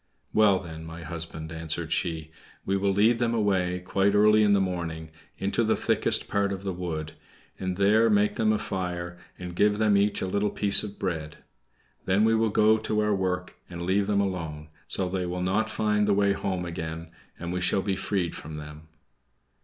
"Well, 0.33 0.57
then, 0.57 0.83
my 0.83 1.03
husband," 1.03 1.51
answered 1.51 1.91
she, 1.93 2.31
"we 2.65 2.75
will 2.75 2.89
lead 2.91 3.19
them 3.19 3.35
away, 3.35 3.81
quite 3.81 4.15
early 4.15 4.41
in 4.41 4.53
the 4.53 4.59
morning, 4.59 5.11
into 5.37 5.63
the 5.63 5.75
thickest 5.75 6.27
part 6.27 6.51
of 6.51 6.63
the 6.63 6.73
wood, 6.73 7.11
and 7.59 7.77
there 7.77 8.09
make 8.09 8.33
them 8.33 8.51
a 8.51 8.57
fire, 8.57 9.19
and 9.37 9.55
give 9.55 9.77
them 9.77 9.95
each 9.95 10.19
a 10.19 10.25
little 10.27 10.49
piece 10.49 10.81
of 10.81 10.97
bread. 10.97 11.37
Then 12.05 12.25
we 12.25 12.33
will 12.33 12.49
go 12.49 12.79
to 12.79 12.99
our 12.99 13.13
work 13.13 13.57
and 13.69 13.83
leave 13.83 14.07
them 14.07 14.21
alone, 14.21 14.69
so 14.87 15.07
they 15.07 15.27
will 15.27 15.43
not 15.43 15.69
find 15.69 16.07
the 16.07 16.15
way 16.15 16.33
home 16.33 16.65
again, 16.65 17.11
and 17.37 17.53
we 17.53 17.61
shall 17.61 17.83
be 17.83 17.95
freed 17.95 18.33
from 18.35 18.55
them." 18.55 18.87